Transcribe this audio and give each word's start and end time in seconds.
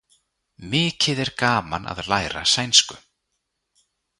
Mikið 0.69 1.21
er 1.25 1.31
gaman 1.43 1.85
að 1.93 2.01
læra 2.13 2.43
sænsku. 2.55 2.99